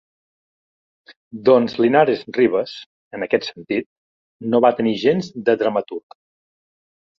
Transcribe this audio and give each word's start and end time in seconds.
Doncs 1.49 1.75
Linares 1.85 2.23
Rivas, 2.39 2.73
en 3.19 3.27
aquest 3.27 3.47
sentit, 3.51 3.87
no 4.55 4.65
va 4.69 4.75
tenir 4.81 4.97
gens 5.07 5.33
de 5.51 5.59
dramaturg. 5.65 6.21